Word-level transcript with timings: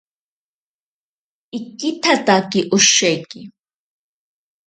Ikitsatake 1.57 2.61
osheki. 2.75 3.41